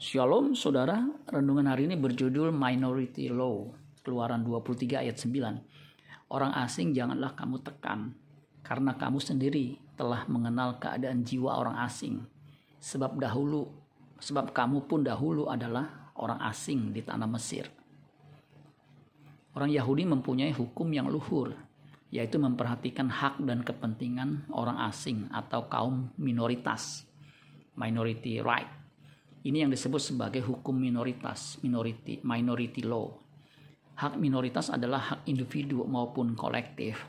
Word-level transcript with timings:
Shalom 0.00 0.56
saudara, 0.56 1.04
renungan 1.28 1.68
hari 1.68 1.84
ini 1.84 1.92
berjudul 1.92 2.56
Minority 2.56 3.28
Law, 3.28 3.68
keluaran 4.00 4.40
23 4.40 4.96
ayat 4.96 5.20
9. 5.20 6.32
Orang 6.32 6.56
asing 6.56 6.96
janganlah 6.96 7.36
kamu 7.36 7.60
tekan, 7.60 8.16
karena 8.64 8.96
kamu 8.96 9.20
sendiri 9.20 9.76
telah 10.00 10.24
mengenal 10.24 10.80
keadaan 10.80 11.20
jiwa 11.20 11.52
orang 11.52 11.84
asing. 11.84 12.24
Sebab 12.80 13.20
dahulu, 13.20 13.68
sebab 14.16 14.56
kamu 14.56 14.88
pun 14.88 15.04
dahulu 15.04 15.52
adalah 15.52 16.08
orang 16.16 16.40
asing 16.48 16.96
di 16.96 17.04
tanah 17.04 17.28
Mesir. 17.28 17.68
Orang 19.52 19.68
Yahudi 19.68 20.08
mempunyai 20.08 20.56
hukum 20.56 20.88
yang 20.96 21.12
luhur, 21.12 21.52
yaitu 22.08 22.40
memperhatikan 22.40 23.12
hak 23.12 23.36
dan 23.44 23.60
kepentingan 23.60 24.48
orang 24.48 24.80
asing 24.80 25.28
atau 25.28 25.68
kaum 25.68 26.08
minoritas, 26.16 27.04
minority 27.76 28.40
right 28.40 28.79
ini 29.40 29.64
yang 29.64 29.72
disebut 29.72 30.00
sebagai 30.00 30.44
hukum 30.44 30.76
minoritas, 30.76 31.56
minority, 31.64 32.20
minority 32.20 32.84
law. 32.84 33.08
Hak 33.96 34.20
minoritas 34.20 34.68
adalah 34.68 35.00
hak 35.00 35.20
individu 35.28 35.84
maupun 35.88 36.36
kolektif 36.36 37.00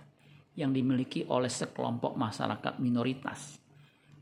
yang 0.56 0.72
dimiliki 0.72 1.28
oleh 1.28 1.52
sekelompok 1.52 2.16
masyarakat 2.16 2.80
minoritas 2.80 3.60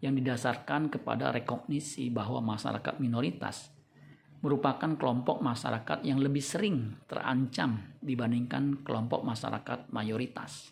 yang 0.01 0.17
didasarkan 0.17 0.89
kepada 0.89 1.29
rekognisi 1.29 2.09
bahwa 2.09 2.41
masyarakat 2.41 2.97
minoritas 2.97 3.69
merupakan 4.39 4.95
kelompok 4.95 5.43
masyarakat 5.43 6.01
yang 6.07 6.23
lebih 6.23 6.39
sering 6.39 6.95
terancam 7.05 7.93
dibandingkan 7.99 8.81
kelompok 8.87 9.21
masyarakat 9.21 9.91
mayoritas. 9.91 10.71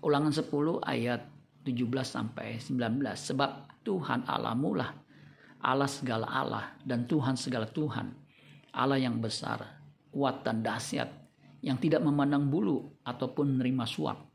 Ulangan 0.00 0.32
10 0.32 0.48
ayat 0.82 1.20
17 1.62 1.84
sampai 2.02 2.56
19 2.58 2.98
sebab 3.14 3.50
Tuhan 3.84 4.24
Alamu 4.24 4.72
lah 4.76 5.03
Allah 5.64 5.88
segala 5.88 6.28
Allah 6.28 6.76
dan 6.84 7.08
Tuhan 7.08 7.40
segala 7.40 7.64
Tuhan. 7.64 8.12
Allah 8.74 9.00
yang 9.00 9.16
besar, 9.22 9.80
kuat 10.12 10.44
dan 10.44 10.60
dahsyat, 10.60 11.08
yang 11.64 11.80
tidak 11.80 12.04
memandang 12.04 12.52
bulu 12.52 12.92
ataupun 13.06 13.56
menerima 13.56 13.86
suap, 13.88 14.28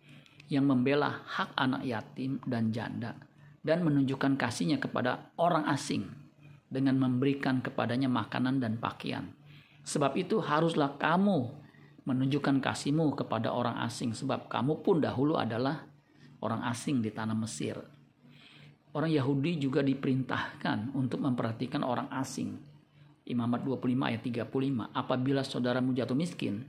yang 0.49 0.65
membela 0.65 1.21
hak 1.27 1.53
anak 1.53 1.85
yatim 1.85 2.41
dan 2.47 2.73
janda, 2.73 3.13
dan 3.61 3.85
menunjukkan 3.85 4.39
kasihnya 4.39 4.81
kepada 4.81 5.29
orang 5.37 5.69
asing 5.69 6.09
dengan 6.71 6.97
memberikan 6.97 7.61
kepadanya 7.61 8.09
makanan 8.09 8.57
dan 8.57 8.81
pakaian. 8.81 9.29
Sebab 9.83 10.17
itu 10.17 10.41
haruslah 10.41 10.97
kamu 10.97 11.51
menunjukkan 12.07 12.63
kasihmu 12.63 13.13
kepada 13.13 13.53
orang 13.53 13.77
asing, 13.85 14.15
sebab 14.15 14.49
kamu 14.49 14.81
pun 14.81 14.97
dahulu 14.97 15.37
adalah 15.37 15.85
orang 16.41 16.65
asing 16.71 17.03
di 17.03 17.11
tanah 17.13 17.35
Mesir. 17.35 17.98
Orang 18.89 19.13
Yahudi 19.13 19.61
juga 19.61 19.85
diperintahkan 19.85 20.97
untuk 20.97 21.21
memperhatikan 21.21 21.85
orang 21.85 22.09
asing. 22.09 22.57
Imamat 23.29 23.61
25 23.61 24.09
ayat 24.09 24.21
35. 24.25 24.89
Apabila 24.89 25.45
saudaramu 25.45 25.93
jatuh 25.93 26.17
miskin, 26.17 26.65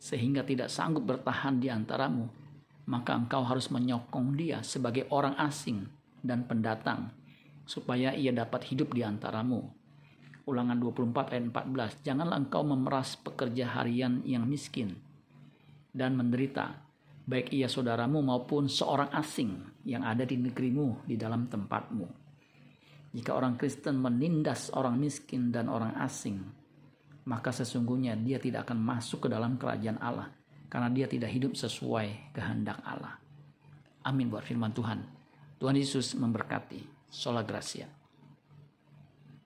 sehingga 0.00 0.40
tidak 0.40 0.72
sanggup 0.72 1.04
bertahan 1.04 1.60
di 1.60 1.68
antaramu, 1.68 2.32
maka 2.88 3.12
engkau 3.12 3.44
harus 3.44 3.68
menyokong 3.68 4.32
dia 4.40 4.64
sebagai 4.64 5.04
orang 5.12 5.36
asing 5.36 5.84
dan 6.24 6.48
pendatang, 6.48 7.12
supaya 7.68 8.16
ia 8.16 8.32
dapat 8.32 8.64
hidup 8.72 8.96
di 8.96 9.04
antaramu. 9.04 9.60
Ulangan 10.48 10.80
24 10.80 11.36
ayat 11.36 11.44
14. 11.52 12.00
Janganlah 12.08 12.40
engkau 12.40 12.64
memeras 12.64 13.20
pekerja 13.20 13.68
harian 13.76 14.24
yang 14.24 14.48
miskin 14.48 14.96
dan 15.92 16.16
menderita, 16.16 16.80
baik 17.26 17.52
ia 17.52 17.68
saudaramu 17.68 18.24
maupun 18.24 18.66
seorang 18.68 19.12
asing 19.12 19.82
yang 19.84 20.04
ada 20.06 20.24
di 20.24 20.36
negerimu 20.38 21.04
di 21.04 21.16
dalam 21.20 21.46
tempatmu. 21.46 22.06
Jika 23.10 23.34
orang 23.34 23.58
Kristen 23.58 23.98
menindas 23.98 24.70
orang 24.70 24.94
miskin 24.96 25.50
dan 25.50 25.66
orang 25.66 25.98
asing, 25.98 26.38
maka 27.26 27.50
sesungguhnya 27.50 28.14
dia 28.16 28.38
tidak 28.38 28.70
akan 28.70 28.78
masuk 28.78 29.26
ke 29.26 29.28
dalam 29.28 29.58
kerajaan 29.58 29.98
Allah 29.98 30.30
karena 30.70 30.88
dia 30.94 31.10
tidak 31.10 31.34
hidup 31.34 31.52
sesuai 31.58 32.32
kehendak 32.32 32.78
Allah. 32.86 33.18
Amin 34.06 34.30
buat 34.30 34.46
firman 34.46 34.72
Tuhan. 34.72 35.02
Tuhan 35.60 35.76
Yesus 35.76 36.16
memberkati. 36.16 37.02
Sola 37.10 37.42
Gracia. 37.42 37.99